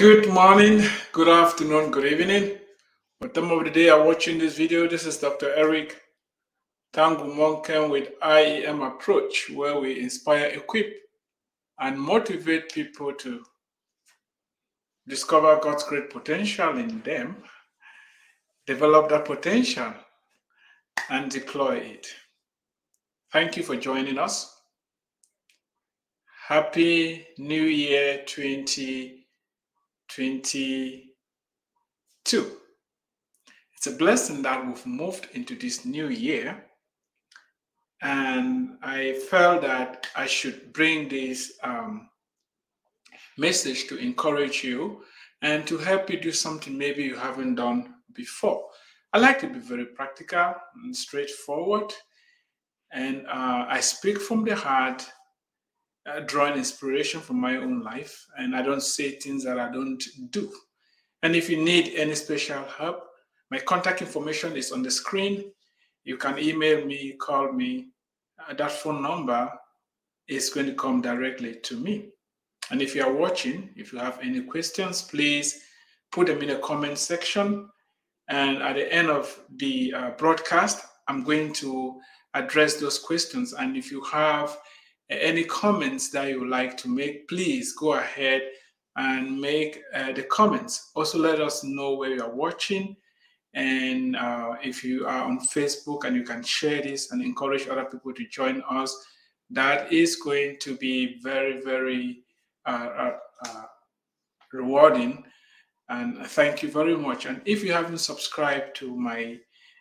[0.00, 2.56] Good morning, good afternoon, good evening.
[3.18, 4.88] What time of the day are watching this video?
[4.88, 5.52] This is Dr.
[5.54, 6.00] Eric
[6.94, 10.90] Tangu Monken with IEM Approach, where we inspire, equip,
[11.80, 13.44] and motivate people to
[15.06, 17.36] discover God's great potential in them,
[18.66, 19.92] develop that potential,
[21.10, 22.06] and deploy it.
[23.34, 24.62] Thank you for joining us.
[26.48, 28.22] Happy New Year
[30.20, 31.06] 2022.
[33.74, 36.66] It's a blessing that we've moved into this new year.
[38.02, 42.10] And I felt that I should bring this um,
[43.38, 45.04] message to encourage you
[45.40, 48.66] and to help you do something maybe you haven't done before.
[49.14, 51.94] I like to be very practical and straightforward.
[52.92, 55.10] And uh, I speak from the heart,
[56.06, 58.26] uh, drawing inspiration from my own life.
[58.38, 60.52] And I don't say things that I don't do.
[61.22, 63.04] And if you need any special help,
[63.50, 65.52] my contact information is on the screen.
[66.04, 67.88] You can email me, call me.
[68.38, 69.50] Uh, that phone number
[70.28, 72.10] is going to come directly to me.
[72.70, 75.62] And if you are watching, if you have any questions, please
[76.12, 77.68] put them in the comment section.
[78.28, 82.00] And at the end of the uh, broadcast, I'm going to
[82.34, 83.52] address those questions.
[83.52, 84.56] And if you have
[85.10, 88.42] any comments that you would like to make, please go ahead
[88.96, 90.90] and make uh, the comments.
[90.94, 92.96] Also, let us know where you are watching
[93.54, 97.84] and uh, if you are on Facebook and you can share this and encourage other
[97.84, 98.96] people to join us,
[99.50, 102.22] that is going to be very, very
[102.64, 103.16] uh, uh,
[103.46, 103.62] uh,
[104.52, 105.24] rewarding.
[105.88, 107.26] And thank you very much.
[107.26, 109.38] And if you haven't subscribed to my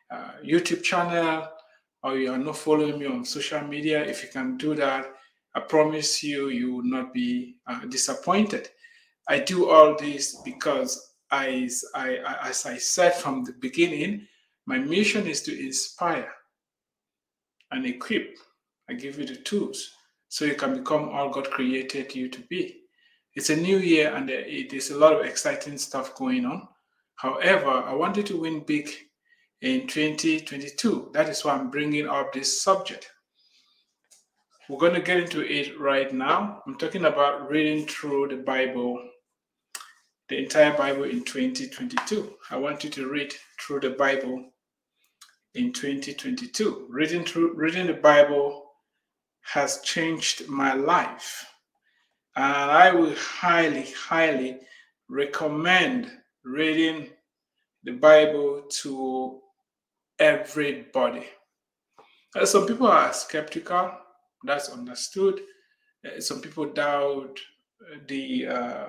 [0.10, 1.48] uh, YouTube channel
[2.02, 5.14] or you are not following me on social media, if you can do that,
[5.56, 8.70] I promise you, you will not be uh, disappointed.
[9.28, 14.28] I do all this because as I, as I said from the beginning,
[14.66, 16.32] my mission is to inspire
[17.72, 18.38] and equip.
[18.90, 19.92] I give you the tools
[20.28, 22.82] so you can become all God created you to be.
[23.36, 26.68] It's a new year and it is a lot of exciting stuff going on.
[27.16, 28.90] However, I wanted to win big
[29.62, 31.12] in 2022.
[31.14, 33.12] That is why I'm bringing up this subject.
[34.70, 36.62] We're going to get into it right now.
[36.68, 39.04] I'm talking about reading through the Bible
[40.28, 42.36] the entire Bible in 2022.
[42.52, 44.52] I want you to read through the Bible
[45.56, 46.86] in 2022.
[46.88, 48.70] Reading through reading the Bible
[49.42, 51.48] has changed my life.
[52.36, 54.60] And I will highly, highly
[55.10, 56.12] recommend
[56.44, 57.10] reading
[57.86, 59.40] the Bible to
[60.20, 61.26] everybody.
[62.44, 63.94] Some people are skeptical,
[64.44, 65.42] that's understood.
[66.06, 67.40] Uh, some people doubt
[68.08, 68.88] the uh,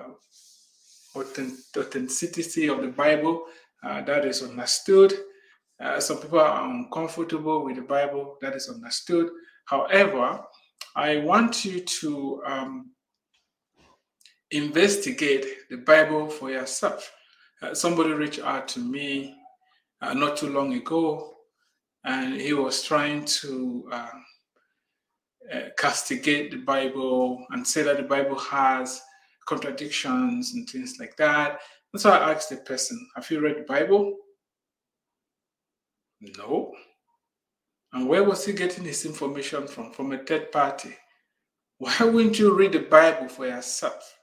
[1.15, 3.45] authenticity of the Bible.
[3.83, 5.13] Uh, that is understood.
[5.81, 8.37] Uh, some people are uncomfortable with the Bible.
[8.41, 9.29] That is understood.
[9.65, 10.41] However,
[10.95, 12.91] I want you to um,
[14.51, 17.11] investigate the Bible for yourself.
[17.61, 19.35] Uh, somebody reached out to me
[20.01, 21.35] uh, not too long ago,
[22.03, 24.25] and he was trying to um,
[25.53, 29.01] uh, castigate the Bible and say that the Bible has
[29.47, 31.59] contradictions and things like that.
[31.93, 34.17] And so I asked the person, Have you read the Bible?
[36.21, 36.73] No.
[37.93, 39.91] And where was he getting his information from?
[39.91, 40.95] From a third party.
[41.79, 44.15] Why wouldn't you read the Bible for yourself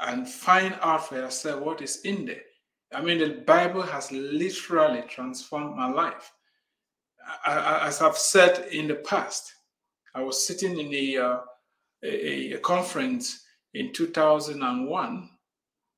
[0.00, 2.42] and find out for yourself what is in there?
[2.92, 6.32] I mean, the Bible has literally transformed my life.
[7.44, 9.52] As I've said in the past,
[10.16, 11.40] I was sitting in a, uh,
[12.02, 13.44] a, a conference
[13.74, 15.28] in 2001,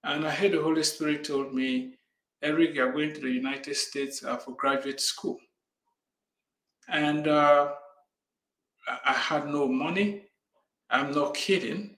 [0.03, 1.95] and I heard the Holy Spirit told me,
[2.43, 5.39] Eric, you're going to the United States uh, for graduate school.
[6.89, 7.75] And uh,
[8.89, 10.25] I had no money.
[10.91, 11.97] I'm not kidding.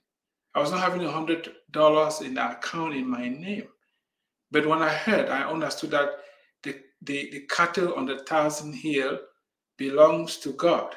[0.53, 3.67] I was not having a hundred dollars in the account in my name.
[4.51, 6.09] But when I heard, I understood that
[6.61, 9.17] the, the, the cattle on the thousand hill
[9.77, 10.95] belongs to God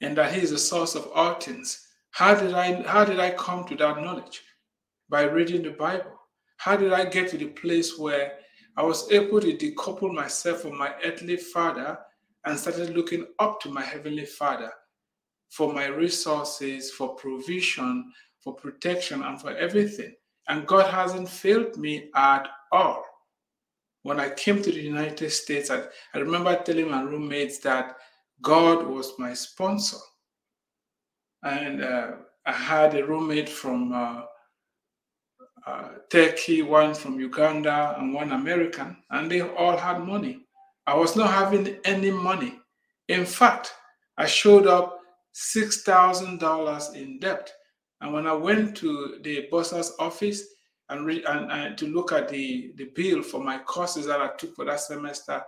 [0.00, 1.86] and that He is the source of all things.
[2.10, 4.42] How did I how did I come to that knowledge?
[5.08, 6.12] By reading the Bible.
[6.58, 8.38] How did I get to the place where
[8.76, 11.98] I was able to decouple myself from my earthly father
[12.44, 14.72] and started looking up to my heavenly father
[15.50, 20.14] for my resources, for provision, for protection, and for everything.
[20.48, 23.04] And God hasn't failed me at all.
[24.02, 25.82] When I came to the United States, I,
[26.14, 27.96] I remember telling my roommates that
[28.42, 29.98] God was my sponsor
[31.42, 32.12] and uh,
[32.44, 34.22] I had a roommate from uh,
[35.66, 40.46] uh, Turkey, one from Uganda, and one American, and they all had money.
[40.86, 42.58] I was not having any money.
[43.08, 43.72] In fact,
[44.16, 44.98] I showed up
[45.34, 47.52] $6,000 in debt.
[48.00, 50.42] And when I went to the boss's office
[50.88, 54.28] and, re- and, and, to look at the, the bill for my courses that I
[54.38, 55.42] took for that semester,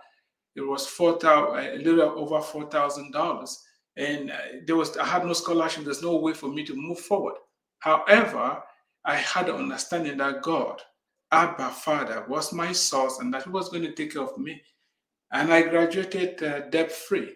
[0.58, 3.64] it was four thousand, a little over four thousand dollars,
[3.96, 5.84] and uh, there was I had no scholarship.
[5.84, 7.36] There's no way for me to move forward.
[7.78, 8.60] However,
[9.04, 10.82] I had an understanding that God,
[11.30, 14.60] Abba Father, was my source and that He was going to take care of me.
[15.32, 17.34] And I graduated uh, debt free.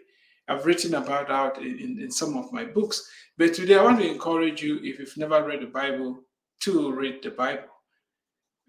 [0.49, 3.09] I've written about that in, in, in, some of my books.
[3.39, 6.25] But today I want to encourage you, if you've never read the Bible,
[6.63, 7.72] to read the Bible.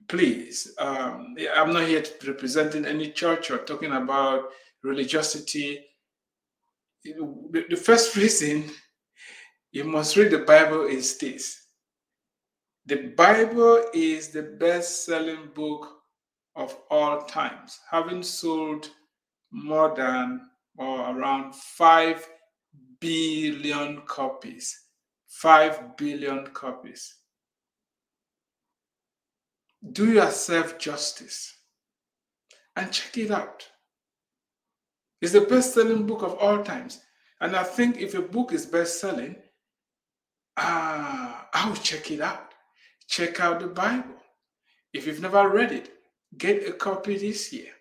[0.08, 4.50] Please, um, I'm not here representing any church or talking about
[4.84, 5.86] religiosity.
[7.04, 8.70] The, the first reason
[9.72, 11.64] you must read the Bible is this
[12.86, 15.88] the Bible is the best selling book
[16.56, 18.90] of all times, having sold
[19.52, 20.42] more than
[20.78, 22.28] or around 5
[23.00, 24.78] billion copies.
[25.28, 27.16] 5 billion copies.
[29.92, 31.58] Do yourself justice
[32.76, 33.68] and check it out.
[35.22, 37.02] It's the best selling book of all times.
[37.42, 39.36] And I think if a book is best selling,
[40.58, 42.54] uh, I will check it out
[43.08, 44.16] check out the Bible.
[44.94, 45.92] If you've never read it,
[46.38, 47.72] get a copy this year.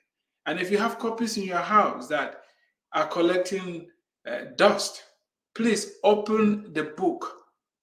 [0.46, 2.42] And if you have copies in your house that
[2.92, 3.88] are collecting
[4.26, 5.02] uh, dust,
[5.54, 7.32] please open the book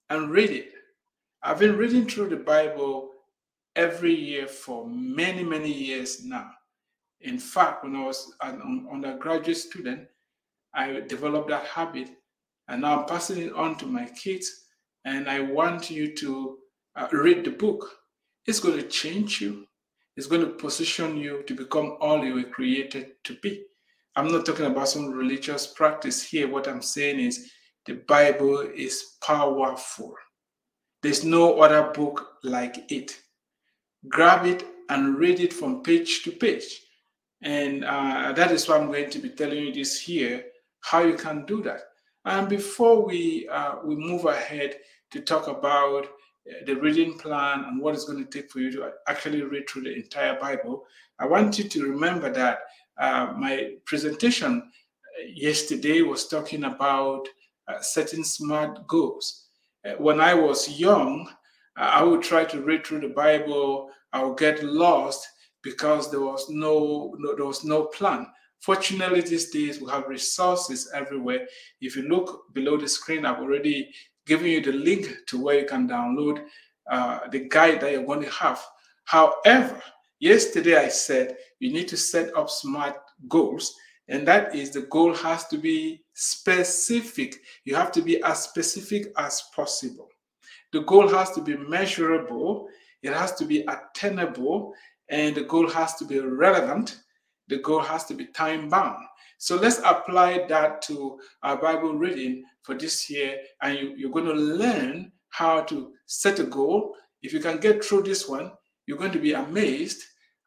[0.10, 0.72] and read it.
[1.42, 3.09] I've been reading through the Bible
[3.80, 6.52] every year for many, many years now.
[7.22, 10.06] In fact, when I was an undergraduate student,
[10.74, 12.10] I developed that habit
[12.68, 14.66] and now I'm passing it on to my kids.
[15.06, 16.58] And I want you to
[16.98, 17.90] uh, read the book,
[18.46, 19.66] it's going to change you.
[20.18, 23.64] It's going to position you to become all you were created to be.
[24.18, 26.50] I'm not talking about some religious practice here.
[26.50, 27.50] What I'm saying is
[27.86, 30.14] the Bible is powerful.
[31.02, 33.18] There's no other book like it.
[34.08, 36.82] Grab it and read it from page to page.
[37.42, 40.46] And uh, that is why I'm going to be telling you this here,
[40.82, 41.82] how you can do that.
[42.26, 44.78] And before we uh, we move ahead
[45.12, 46.08] to talk about
[46.66, 49.84] the reading plan and what it's going to take for you to actually read through
[49.84, 50.86] the entire Bible,
[51.20, 52.60] I want you to remember that
[52.98, 57.28] uh, my presentation uh, yesterday was talking about
[57.68, 59.46] uh, setting smart goals.
[59.86, 61.34] Uh, when I was young, uh,
[61.80, 63.90] I would try to read through the Bible.
[64.12, 65.26] I would get lost
[65.62, 68.28] because there was no, no there was no plan.
[68.60, 71.48] Fortunately, these days we have resources everywhere.
[71.80, 73.90] If you look below the screen, I've already
[74.26, 76.44] giving you the link to where you can download
[76.92, 78.62] uh, the guide that you're going to have.
[79.06, 79.82] However,
[80.20, 82.98] yesterday I said you need to set up smart
[83.30, 83.74] goals,
[84.10, 87.36] and that is the goal has to be specific.
[87.64, 90.10] You have to be as specific as possible.
[90.72, 92.68] The goal has to be measurable,
[93.02, 94.74] it has to be attainable,
[95.10, 97.00] and the goal has to be relevant.
[97.48, 99.04] The goal has to be time bound.
[99.40, 104.26] So let's apply that to our Bible reading for this year, and you, you're going
[104.26, 106.96] to learn how to set a goal.
[107.24, 108.52] If you can get through this one,
[108.86, 110.04] you're going to be amazed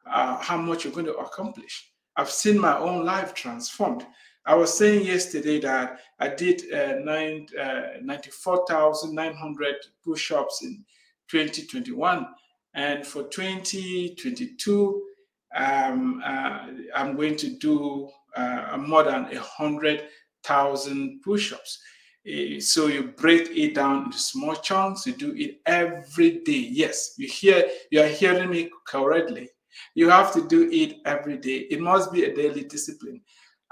[0.09, 1.91] uh, how much you're going to accomplish.
[2.15, 4.05] I've seen my own life transformed.
[4.45, 10.83] I was saying yesterday that I did uh, nine, uh, 94,900 push ups in
[11.29, 12.27] 2021.
[12.75, 15.03] And for 2022,
[15.55, 20.07] um, uh, I'm going to do uh, more than a hundred
[20.43, 21.79] thousand push-ups.
[22.27, 25.05] Uh, so you break it down into small chunks.
[25.05, 26.69] You do it every day.
[26.71, 29.49] Yes, you hear you are hearing me correctly.
[29.95, 31.67] You have to do it every day.
[31.69, 33.21] It must be a daily discipline.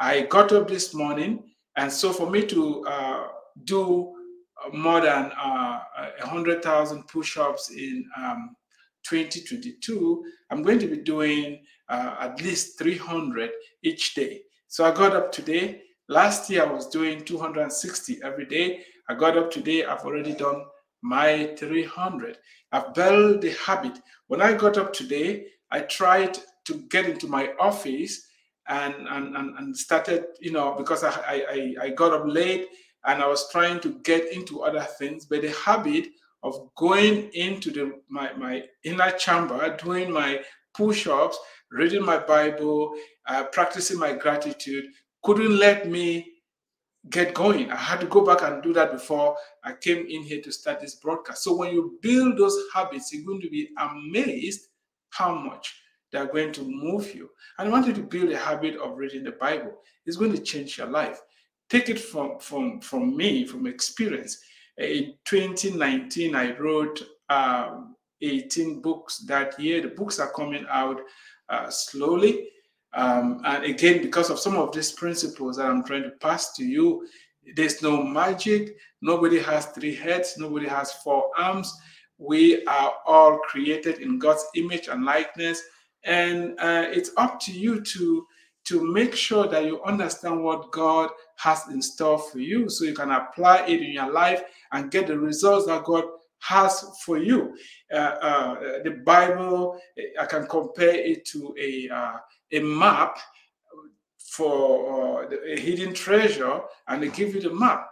[0.02, 1.44] I got up this morning,
[1.78, 3.28] and so for me to uh,
[3.66, 4.12] do
[4.74, 5.80] more than uh,
[6.20, 8.56] a hundred thousand push-ups in um,
[9.04, 13.52] 2022, I'm going to be doing uh, at least 300
[13.84, 14.42] each day.
[14.68, 15.84] So I got up today.
[16.10, 18.82] Last year I was doing 260 every day.
[19.08, 19.86] I got up today.
[19.86, 20.64] I've already done
[21.04, 22.40] my 300.
[22.72, 24.00] I've built the habit.
[24.26, 28.30] When I got up today, I tried to get into my office
[28.68, 32.68] and and, and, started, you know, because I, I, I got up late
[33.06, 36.08] and I was trying to get into other things, but the habit
[36.44, 40.42] of going into the my, my inner chamber, doing my
[40.74, 41.38] push-ups,
[41.72, 42.94] reading my Bible,
[43.28, 44.86] uh, practicing my gratitude,
[45.24, 46.28] couldn't let me
[47.10, 47.72] get going.
[47.72, 50.80] I had to go back and do that before I came in here to start
[50.80, 51.44] this broadcast.
[51.44, 54.68] So when you build those habits, you're going to be amazed
[55.10, 55.81] how much
[56.12, 57.30] they're going to move you.
[57.58, 59.74] And I want you to build a habit of reading the Bible.
[60.06, 61.22] It's going to change your life.
[61.70, 64.42] Take it from from from me, from experience.
[64.78, 69.82] In 2019, I wrote um, 18 books that year.
[69.82, 71.02] The books are coming out
[71.50, 72.48] uh, slowly.
[72.94, 76.66] Um, and again, because of some of these principles that I'm trying to pass to
[76.66, 77.08] you,
[77.56, 78.76] there's no magic.
[79.02, 80.36] Nobody has three heads.
[80.38, 81.74] Nobody has four arms.
[82.18, 85.62] We are all created in God's image and likeness.
[86.04, 88.28] And uh, it's up to you to,
[88.66, 92.94] to make sure that you understand what God has in store for you so you
[92.94, 96.06] can apply it in your life and get the results that God
[96.40, 97.56] has for you.
[97.94, 99.80] Uh, uh, the Bible,
[100.20, 102.18] I can compare it to a, uh,
[102.52, 103.18] a map
[104.32, 107.88] for uh, a hidden treasure, and they give you the map.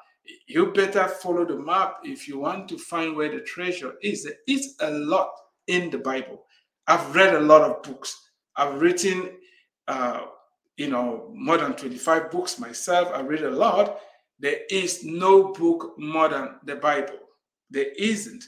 [0.48, 4.24] You better follow the map if you want to find where the treasure is.
[4.24, 5.32] There is a lot
[5.68, 6.46] in the Bible.
[6.90, 8.30] I've read a lot of books.
[8.56, 9.30] I've written,
[9.88, 10.22] uh,
[10.76, 13.12] you know, more than 25 books myself.
[13.14, 14.00] I read a lot.
[14.40, 17.20] There is no book more than the Bible.
[17.70, 18.44] There isn't.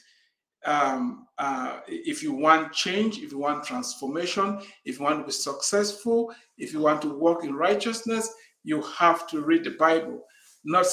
[0.65, 5.31] Um, uh, if you want change, if you want transformation, if you want to be
[5.31, 8.33] successful, if you want to walk in righteousness,
[8.63, 10.24] you have to read the Bible.
[10.63, 10.88] Not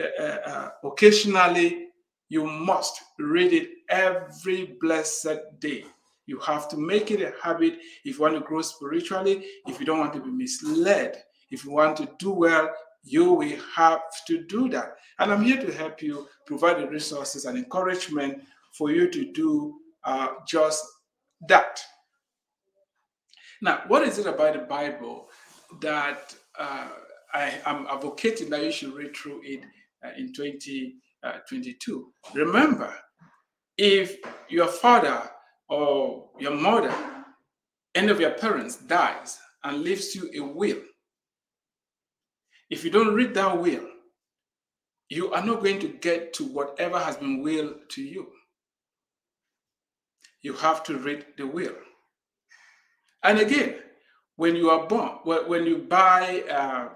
[0.00, 1.88] uh, uh, uh occasionally,
[2.28, 5.84] you must read it every blessed day.
[6.26, 9.86] You have to make it a habit if you want to grow spiritually, if you
[9.86, 12.70] don't want to be misled, if you want to do well,
[13.02, 14.96] you will have to do that.
[15.18, 19.74] And I'm here to help you provide the resources and encouragement for you to do
[20.04, 20.84] uh, just
[21.48, 21.80] that.
[23.60, 25.28] Now, what is it about the Bible
[25.80, 26.88] that uh,
[27.32, 29.62] I am advocating that you should read through it
[30.04, 30.92] uh, in 2022?
[31.22, 32.94] Uh, Remember,
[33.76, 34.16] if
[34.48, 35.22] your father
[35.68, 36.94] or your mother,
[37.94, 40.82] any of your parents dies and leaves you a will,
[42.70, 43.88] if you don't read that will,
[45.08, 48.28] you are not going to get to whatever has been willed to you.
[50.42, 51.76] You have to read the will.
[53.22, 53.76] And again,
[54.36, 56.88] when you are born, when you buy uh,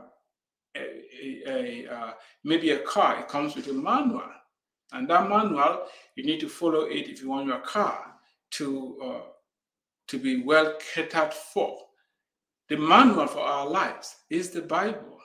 [0.76, 0.80] a,
[1.22, 2.12] a, a uh,
[2.44, 4.22] maybe a car, it comes with a manual.
[4.92, 5.84] And that manual,
[6.16, 8.17] you need to follow it if you want your car
[8.58, 9.20] to, uh,
[10.08, 11.76] to be well catered for.
[12.68, 15.18] The manual for our lives is the Bible.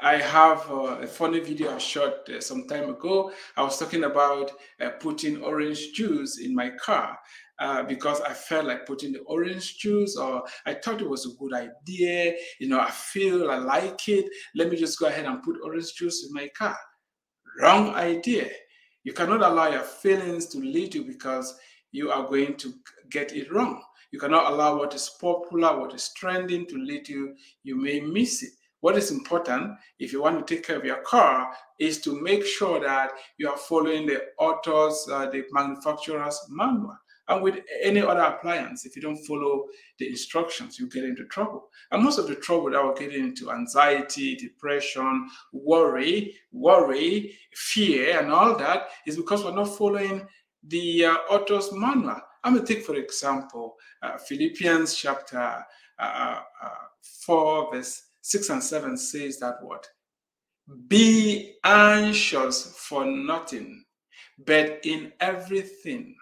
[0.00, 3.32] I have uh, a funny video I shot uh, some time ago.
[3.56, 7.18] I was talking about uh, putting orange juice in my car
[7.58, 11.36] uh, because I felt like putting the orange juice, or I thought it was a
[11.36, 12.36] good idea.
[12.60, 14.26] You know, I feel I like it.
[14.54, 16.76] Let me just go ahead and put orange juice in my car.
[17.60, 18.48] Wrong idea.
[19.02, 21.58] You cannot allow your feelings to lead you because
[21.92, 22.74] you are going to
[23.10, 23.82] get it wrong.
[24.10, 27.34] You cannot allow what is popular, what is trending to lead you.
[27.62, 28.52] You may miss it.
[28.80, 32.44] What is important if you want to take care of your car is to make
[32.44, 36.96] sure that you are following the author's, uh, the manufacturer's manual.
[37.28, 39.66] And with any other appliance, if you don't follow
[39.98, 41.68] the instructions, you get into trouble.
[41.90, 48.32] And most of the trouble that we're getting into anxiety, depression, worry, worry, fear, and
[48.32, 50.26] all that is because we're not following
[50.66, 52.20] the uh, author's manual.
[52.44, 55.64] I'm going to take, for example, uh, Philippians chapter
[55.98, 56.68] uh, uh,
[57.26, 59.86] 4, verse 6 and 7 says that what?
[60.86, 63.84] Be anxious for nothing,
[64.46, 66.14] but in everything,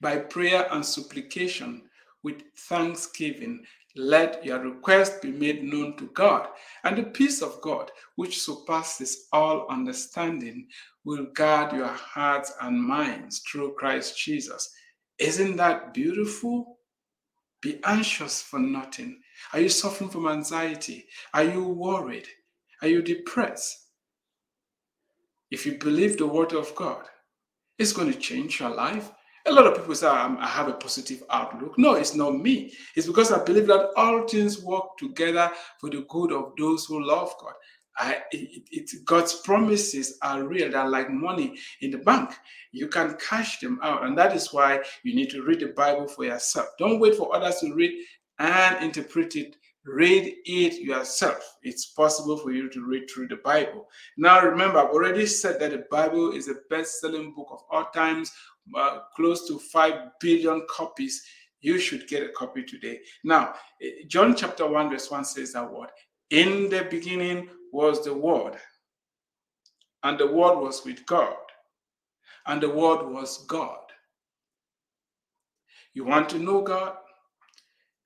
[0.00, 1.82] by prayer and supplication,
[2.22, 3.64] with thanksgiving,
[3.96, 6.48] let your request be made known to God.
[6.84, 10.68] And the peace of God, which surpasses all understanding,
[11.04, 14.72] will guard your hearts and minds through Christ Jesus.
[15.18, 16.78] Isn't that beautiful?
[17.62, 19.20] Be anxious for nothing,
[19.52, 21.06] are you suffering from anxiety?
[21.34, 22.28] Are you worried?
[22.82, 23.86] Are you depressed?
[25.50, 27.06] If you believe the word of God,
[27.78, 29.10] it's going to change your life.
[29.46, 31.78] A lot of people say, I have a positive outlook.
[31.78, 32.74] No, it's not me.
[32.94, 37.04] It's because I believe that all things work together for the good of those who
[37.04, 37.54] love God.
[37.96, 40.70] I, it, it, God's promises are real.
[40.70, 42.30] They're like money in the bank.
[42.72, 44.04] You can cash them out.
[44.04, 46.68] And that is why you need to read the Bible for yourself.
[46.78, 47.92] Don't wait for others to read
[48.38, 49.56] and interpret it.
[49.86, 51.56] Read it yourself.
[51.62, 53.88] It's possible for you to read through the Bible.
[54.18, 57.86] Now, remember, I've already said that the Bible is the best selling book of all
[57.86, 58.30] times,
[58.76, 61.24] uh, close to 5 billion copies.
[61.60, 63.00] You should get a copy today.
[63.24, 65.90] Now, eh, John chapter 1, verse 1 says that word
[66.30, 68.56] In the beginning was the Word,
[70.02, 71.36] and the Word was with God,
[72.46, 73.78] and the Word was God.
[75.92, 76.94] You want to know God?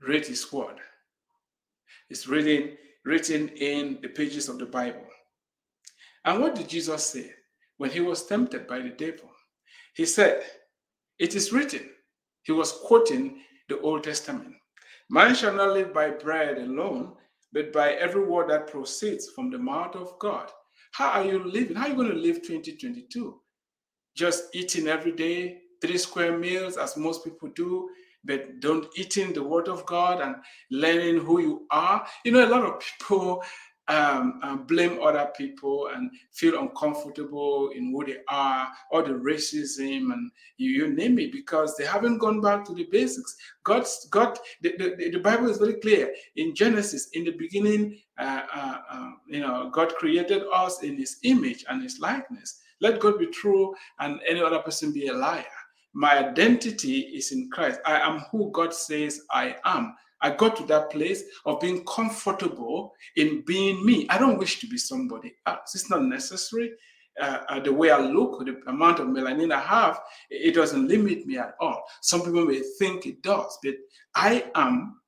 [0.01, 0.77] Read His Word.
[2.11, 5.07] It's written, written in the pages of the Bible.
[6.25, 7.33] And what did Jesus say
[7.77, 9.31] when he was tempted by the devil?
[9.95, 10.43] He said,
[11.19, 11.89] It is written.
[12.43, 14.55] He was quoting the Old Testament.
[15.09, 17.15] Man shall not live by bread alone,
[17.53, 20.51] but by every word that proceeds from the mouth of God.
[20.93, 21.77] How are you living?
[21.77, 23.41] How are you going to live 2022?
[24.17, 27.89] Just eating every day, three square meals, as most people do,
[28.25, 30.37] but don't eating the word of God and
[30.71, 32.07] learning who you are.
[32.25, 33.43] You know, a lot of people
[33.89, 40.13] um, um, blame other people and feel uncomfortable in who they are, or the racism
[40.13, 43.37] and you, you name it, because they haven't gone back to the basics.
[43.63, 47.09] God's God, the, the, the Bible is very clear in Genesis.
[47.13, 51.83] In the beginning, uh, uh, uh, you know, God created us in His image and
[51.83, 52.61] His likeness.
[52.81, 55.45] Let God be true and any other person be a liar.
[55.93, 57.81] My identity is in Christ.
[57.87, 59.95] I am who God says I am.
[60.25, 64.07] I got to that place of being comfortable in being me.
[64.09, 65.75] I don't wish to be somebody else.
[65.75, 66.73] It's not necessary.
[67.21, 70.01] Uh, uh, the way I look, the amount of melanin I have,
[70.31, 71.85] it doesn't limit me at all.
[72.01, 73.75] Some people may think it does, but
[74.15, 74.99] I am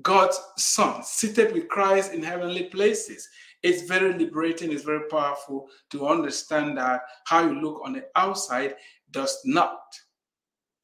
[0.00, 3.28] God's son, seated with Christ in heavenly places.
[3.62, 8.74] It's very liberating, it's very powerful to understand that how you look on the outside
[9.10, 9.80] does not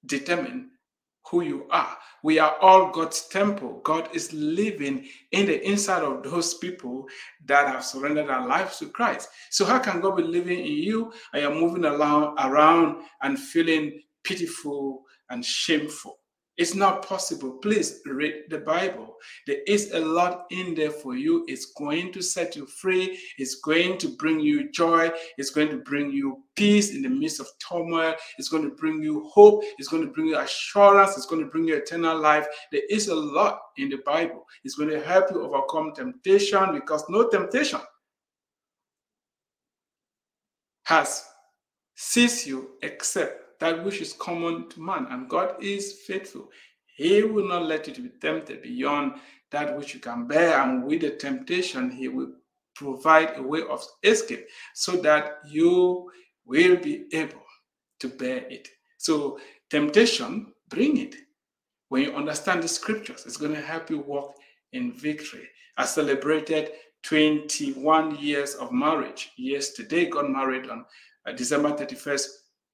[0.05, 0.73] determine
[1.31, 1.97] who you are.
[2.23, 3.81] We are all God's temple.
[3.85, 7.07] God is living in the inside of those people
[7.47, 9.29] that have surrendered their lives to Christ.
[9.51, 14.01] So, how can God be living in you and you're moving around, around and feeling
[14.25, 16.19] pitiful and shameful?
[16.59, 17.53] It's not possible.
[17.53, 19.17] Please read the Bible.
[19.47, 21.47] There is a lot in there for you.
[21.49, 23.19] It's going to set you free.
[23.39, 25.11] It's going to bring you joy.
[25.39, 28.15] It's going to bring you peace in the midst of turmoil.
[28.37, 29.65] It's going to bring you hope.
[29.79, 31.17] It's going to bring you assurance.
[31.17, 32.47] It's going to bring you eternal life.
[32.71, 34.45] There is a lot in the Bible.
[34.63, 37.81] It's going to help you overcome temptation because no temptation
[40.85, 41.25] has
[41.95, 46.51] seized you except that which is common to man, and God is faithful.
[46.97, 49.21] He will not let you to be tempted beyond
[49.53, 52.33] that which you can bear, and with the temptation, He will
[52.75, 56.11] provide a way of escape so that you
[56.45, 57.47] will be able
[58.01, 58.69] to bear it.
[58.99, 59.39] So,
[59.71, 61.15] temptation, bring it.
[61.89, 64.35] When you understand the scriptures, it's going to help you walk
[64.73, 65.49] in victory.
[65.77, 66.73] I celebrated
[67.05, 70.85] 21 years of marriage yesterday, got married on
[71.27, 72.27] uh, December 31st,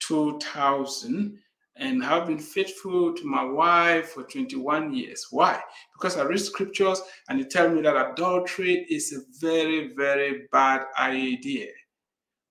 [0.08, 1.38] 2000
[1.76, 5.26] and have been faithful to my wife for 21 years.
[5.30, 5.60] Why?
[5.94, 10.86] Because I read scriptures and they tell me that adultery is a very, very bad
[10.98, 11.68] idea.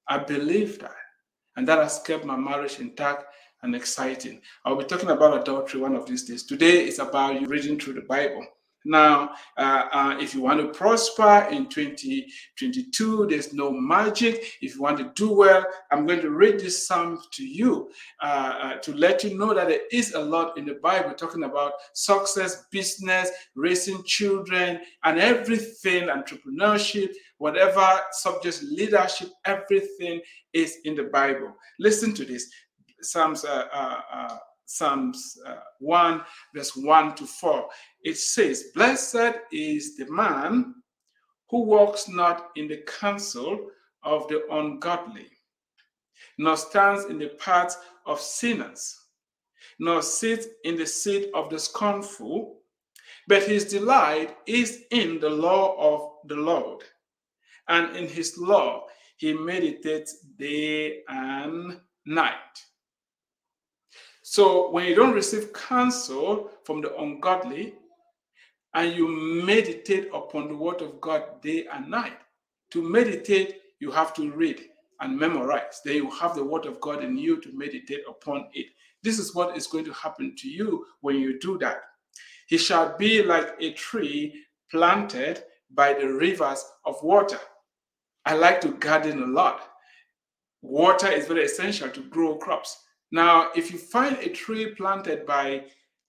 [0.07, 0.95] I believe that.
[1.57, 3.25] And that has kept my marriage intact
[3.63, 4.41] and exciting.
[4.63, 6.43] I'll be talking about adultery one of these days.
[6.43, 8.45] Today is about you reading through the Bible.
[8.87, 14.53] Now, uh, uh, if you want to prosper in 2022, there's no magic.
[14.61, 17.91] If you want to do well, I'm going to read this psalm to you
[18.23, 18.25] uh,
[18.61, 21.73] uh, to let you know that there is a lot in the Bible talking about
[21.93, 30.21] success, business, raising children, and everything, entrepreneurship, whatever subjects, leadership, everything
[30.53, 31.53] is in the Bible.
[31.77, 32.49] Listen to this.
[33.01, 36.21] Psalms uh, uh, Psalms uh, 1,
[36.53, 37.69] verse 1 to 4.
[38.03, 40.75] It says, Blessed is the man
[41.49, 43.69] who walks not in the counsel
[44.03, 45.29] of the ungodly,
[46.37, 48.93] nor stands in the path of sinners,
[49.79, 52.59] nor sits in the seat of the scornful,
[53.29, 56.83] but his delight is in the law of the Lord,
[57.69, 62.66] and in his law he meditates day and night.
[64.29, 67.75] So when you don't receive counsel from the ungodly
[68.73, 72.17] and you meditate upon the word of God day and night,
[72.71, 74.65] to meditate, you have to read
[74.99, 75.79] and memorize.
[75.85, 78.65] Then you have the word of God in you to meditate upon it.
[79.01, 81.83] This is what is going to happen to you when you do that.
[82.47, 87.39] He shall be like a tree planted by the rivers of water.
[88.25, 89.69] I like to garden a lot.
[90.61, 92.83] Water is very essential to grow crops.
[93.11, 95.65] Now, if you find a tree planted by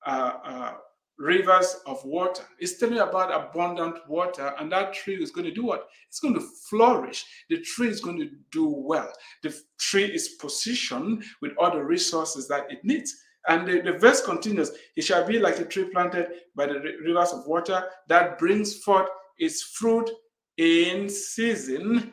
[0.06, 0.72] uh, uh,
[1.18, 5.64] rivers of water, it's telling about abundant water, and that tree is going to do
[5.64, 5.88] what?
[6.08, 7.24] It's going to flourish.
[7.50, 9.12] The tree is going to do well.
[9.42, 13.14] The tree is positioned with all the resources that it needs.
[13.48, 17.32] And the, the verse continues It shall be like a tree planted by the rivers
[17.32, 19.08] of water that brings forth
[19.38, 20.10] its fruit
[20.56, 22.12] in season,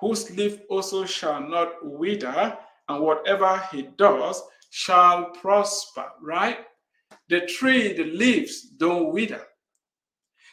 [0.00, 6.58] whose leaf also shall not wither, and whatever he does shall prosper, right?
[7.28, 9.42] The tree, the leaves don't wither.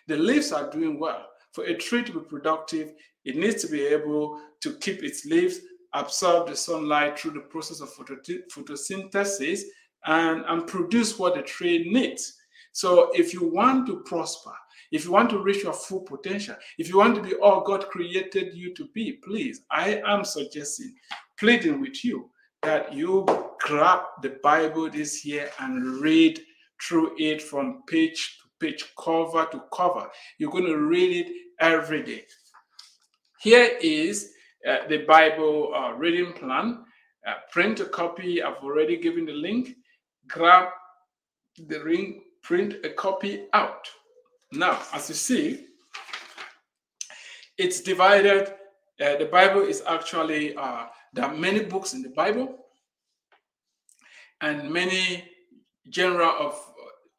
[0.08, 1.26] The leaves are doing well.
[1.54, 2.94] For a tree to be productive,
[3.24, 5.60] it needs to be able to keep its leaves,
[5.94, 9.62] absorb the sunlight through the process of photosynthesis,
[10.06, 12.38] and, and produce what the tree needs.
[12.72, 14.52] So if you want to prosper,
[14.92, 17.88] if you want to reach your full potential, if you want to be all God
[17.88, 20.94] created you to be, please, I am suggesting,
[21.40, 22.30] pleading with you
[22.64, 23.26] that you
[23.60, 26.40] grab the Bible this year and read
[26.82, 30.10] through it from page to page, cover to cover.
[30.38, 32.26] You're going to read it every day.
[33.42, 34.32] Here is
[34.68, 36.84] uh, the Bible uh, reading plan.
[37.28, 38.42] Uh, print a copy.
[38.42, 39.76] I've already given the link.
[40.28, 40.70] Grab
[41.68, 43.88] the ring, print a copy out.
[44.52, 45.66] Now, as you see,
[47.58, 48.54] it's divided.
[49.02, 50.86] Uh, the Bible is actually, uh,
[51.16, 52.58] there are many books in the Bible
[54.42, 55.24] and many
[55.94, 56.62] genre of,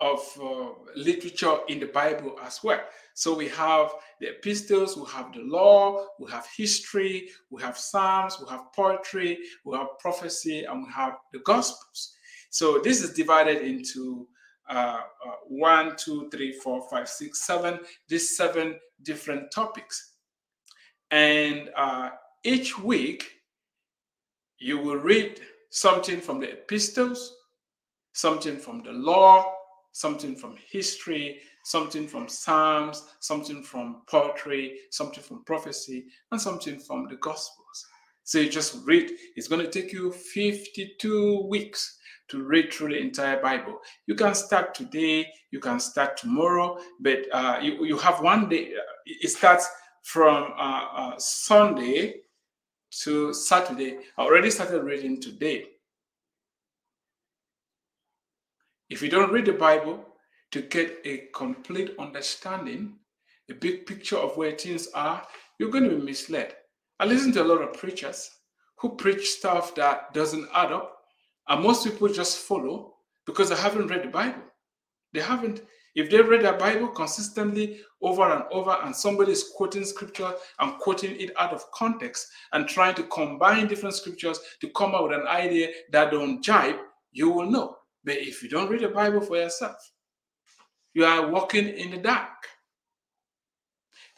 [0.01, 2.81] of uh, literature in the Bible as well.
[3.15, 8.39] So we have the epistles, we have the law, we have history, we have psalms,
[8.39, 12.13] we have poetry, we have prophecy, and we have the gospels.
[12.51, 14.29] So this is divided into
[14.69, 20.17] uh, uh, one, two, three, four, five, six, seven, these seven different topics.
[21.11, 22.11] And uh,
[22.45, 23.36] each week,
[24.59, 25.40] you will read
[25.71, 27.35] something from the epistles,
[28.12, 29.53] something from the law,
[29.92, 37.07] something from history, something from Psalms, something from poetry, something from prophecy, and something from
[37.09, 37.87] the Gospels.
[38.25, 39.11] So you just read.
[39.37, 43.79] It's going to take you 52 weeks to read through the entire Bible.
[44.07, 48.73] You can start today, you can start tomorrow, but uh, you, you have one day.
[48.75, 49.69] Uh, it starts
[50.03, 52.23] from uh, uh, Sunday
[53.03, 53.99] to Saturday.
[54.17, 55.67] I already started reading today.
[58.89, 60.05] If you don't read the Bible
[60.53, 62.95] to get a complete understanding,
[63.51, 65.27] a big picture of where things are,
[65.59, 66.55] you're going to be misled.
[67.01, 68.31] I listen to a lot of preachers
[68.79, 70.97] who preach stuff that doesn't add up
[71.49, 74.43] and most people just follow because they haven't read the Bible.
[75.13, 75.63] They haven't.
[75.97, 80.31] If they read their Bible consistently over and over, and somebody is quoting scripture
[80.61, 85.05] and quoting it out of context and trying to combine different scriptures to come up
[85.05, 86.77] with an idea that don't jibe,
[87.13, 87.79] you will know.
[88.05, 89.77] But if you don't read the Bible for yourself,
[90.93, 92.29] you are walking in the dark.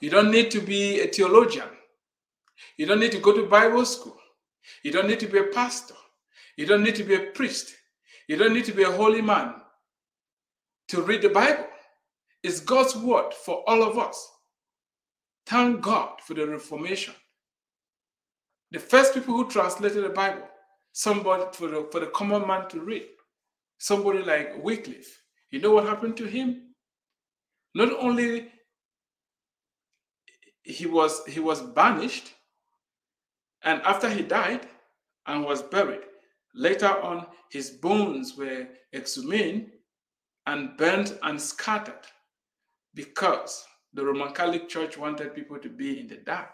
[0.00, 1.68] You don't need to be a theologian.
[2.76, 4.18] You don't need to go to Bible school.
[4.82, 5.94] You don't need to be a pastor.
[6.56, 7.76] You don't need to be a priest.
[8.26, 9.54] You don't need to be a holy man
[10.88, 11.66] to read the Bible.
[12.42, 14.30] It's God's word for all of us.
[15.46, 17.14] Thank God for the Reformation.
[18.70, 20.46] The first people who translated the Bible,
[20.92, 23.06] somebody for the, for the common man to read,
[23.78, 25.22] somebody like Wycliffe.
[25.50, 26.74] You know what happened to him?
[27.74, 28.48] Not only
[30.62, 32.34] he was he was banished,
[33.62, 34.66] and after he died
[35.26, 36.00] and was buried,
[36.54, 39.70] Later on, his bones were exhumed
[40.48, 42.06] and burnt and scattered
[42.94, 46.48] because the Roman Catholic Church wanted people to be in the dark.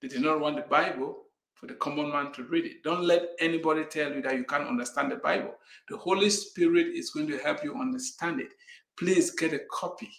[0.00, 1.24] They did not want the Bible
[1.54, 2.84] for the common man to read it.
[2.84, 5.54] Don't let anybody tell you that you can't understand the Bible.
[5.88, 8.52] The Holy Spirit is going to help you understand it.
[8.96, 10.10] Please get a copy.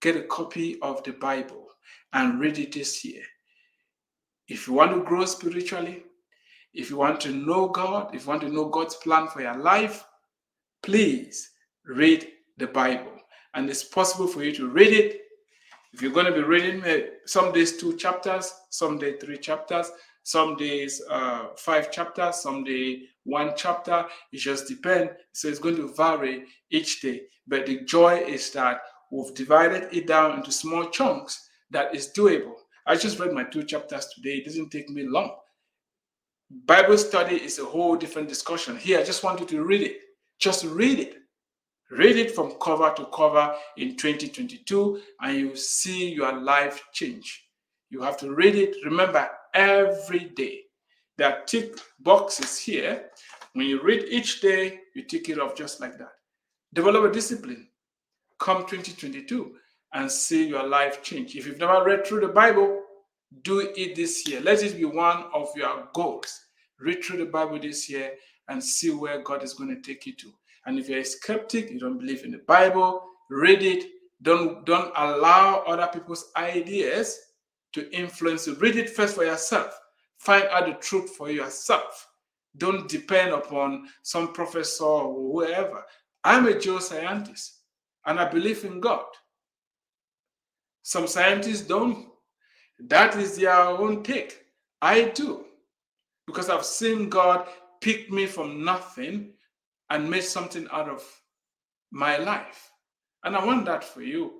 [0.00, 1.66] Get a copy of the Bible
[2.12, 3.22] and read it this year.
[4.46, 6.04] If you want to grow spiritually,
[6.74, 9.56] if you want to know God, if you want to know God's plan for your
[9.56, 10.04] life,
[10.82, 11.50] please
[11.84, 13.12] read the Bible.
[13.54, 15.20] And it's possible for you to read it.
[15.92, 19.90] If you're going to be reading uh, some days two chapters, some days three chapters,
[20.22, 24.06] some days uh, five chapters, some day one chapter.
[24.32, 25.12] It just depends.
[25.32, 27.22] So it's going to vary each day.
[27.46, 32.54] But the joy is that we've divided it down into small chunks that is doable.
[32.86, 34.36] I just read my two chapters today.
[34.36, 35.36] It doesn't take me long.
[36.66, 38.76] Bible study is a whole different discussion.
[38.76, 39.96] Here, I just want you to read it.
[40.38, 41.16] Just read it.
[41.92, 47.44] Read it from cover to cover in 2022, and you see your life change.
[47.90, 50.60] You have to read it, remember, every day.
[51.18, 53.10] There are tick boxes here.
[53.52, 56.12] When you read each day, you tick it off just like that.
[56.72, 57.68] Develop a discipline.
[58.38, 59.54] Come 2022
[59.92, 61.36] and see your life change.
[61.36, 62.84] If you've never read through the Bible,
[63.42, 64.40] do it this year.
[64.40, 66.40] Let it be one of your goals.
[66.80, 68.12] Read through the Bible this year
[68.48, 70.32] and see where God is going to take you to.
[70.66, 73.84] And if you're a skeptic, you don't believe in the Bible, read it.
[74.22, 77.18] Don't don't allow other people's ideas
[77.72, 78.54] to influence you.
[78.54, 79.78] Read it first for yourself.
[80.18, 82.08] Find out the truth for yourself.
[82.56, 85.84] Don't depend upon some professor or whoever.
[86.22, 87.56] I'm a geoscientist
[88.06, 89.06] and I believe in God.
[90.82, 92.08] Some scientists don't.
[92.78, 94.44] That is their own take.
[94.80, 95.46] I do.
[96.26, 97.48] Because I've seen God
[97.80, 99.32] pick me from nothing
[99.92, 101.04] and made something out of
[101.90, 102.70] my life.
[103.24, 104.32] And I want that for you.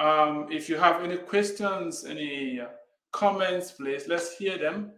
[0.00, 2.66] Um, if you have any questions, any uh,
[3.12, 4.90] comments, please let's hear them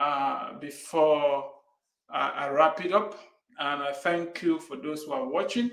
[0.00, 1.52] uh, before
[2.10, 3.16] I, I wrap it up.
[3.60, 5.70] And I thank you for those who are watching.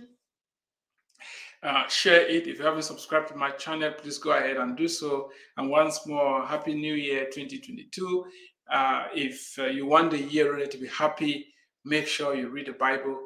[1.64, 2.46] Uh, share it.
[2.48, 5.32] If you haven't subscribed to my channel, please go ahead and do so.
[5.58, 8.26] And once more, Happy New Year 2022.
[8.72, 11.48] Uh, if uh, you want the year really to be happy,
[11.86, 13.20] make sure you read the Bible.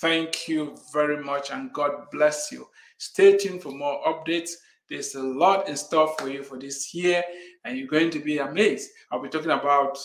[0.00, 2.66] Thank you very much, and God bless you.
[2.98, 4.50] Stay tuned for more updates.
[4.88, 7.22] There's a lot in store for you for this year,
[7.64, 8.90] and you're going to be amazed.
[9.10, 9.98] I'll be talking about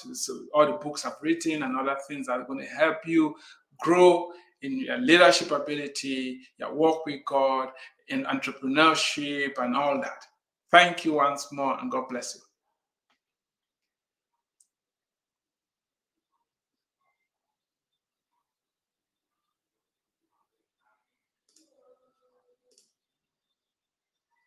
[0.54, 3.36] all the books I've written and other things that are going to help you
[3.80, 7.70] grow in your leadership ability, your work with God,
[8.08, 10.26] in entrepreneurship, and all that.
[10.70, 12.42] Thank you once more, and God bless you.